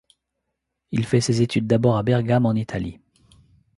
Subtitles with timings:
[0.89, 2.99] Il fait ses études d’abord à Bergame en Italie.